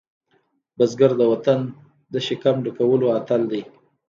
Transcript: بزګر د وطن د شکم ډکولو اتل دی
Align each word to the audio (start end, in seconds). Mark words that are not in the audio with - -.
بزګر 0.77 1.11
د 1.17 1.21
وطن 1.31 1.59
د 2.13 2.15
شکم 2.25 2.55
ډکولو 2.65 3.07
اتل 3.19 3.41
دی 3.51 3.61